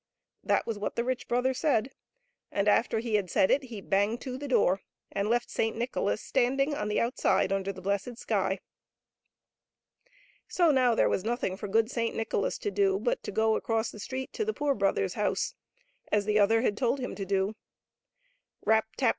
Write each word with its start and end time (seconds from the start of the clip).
That 0.43 0.65
was 0.65 0.79
what 0.79 0.95
the 0.95 1.03
rich 1.03 1.27
brother 1.27 1.53
said, 1.53 1.91
and 2.51 2.67
after 2.67 2.97
he 2.97 3.13
had 3.13 3.29
said 3.29 3.51
it 3.51 3.65
he 3.65 3.81
banged 3.81 4.19
to 4.21 4.35
the 4.35 4.47
door, 4.47 4.81
and 5.11 5.29
left 5.29 5.51
Saint 5.51 5.77
Nicholas 5.77 6.21
standing 6.23 6.73
on 6.73 6.87
the 6.87 6.99
outside 6.99 7.51
under 7.51 7.71
the 7.71 7.83
blessed 7.83 8.17
sky. 8.17 8.61
So 10.47 10.71
now 10.71 10.95
there 10.95 11.07
was 11.07 11.23
nothing 11.23 11.55
for 11.55 11.67
good 11.67 11.91
Saint 11.91 12.15
Nicholas 12.15 12.57
to 12.57 12.71
do 12.71 12.97
but 12.97 13.21
to 13.21 13.31
go 13.31 13.55
across 13.55 13.91
the 13.91 13.99
street 13.99 14.33
to 14.33 14.43
the 14.43 14.53
poor 14.55 14.73
brother's 14.73 15.13
house, 15.13 15.53
as 16.11 16.25
the 16.25 16.39
other 16.39 16.63
had 16.63 16.75
told 16.75 16.99
him 16.99 17.13
to 17.13 17.23
do. 17.27 17.53
Rap! 18.65 18.87
tap 18.97 19.09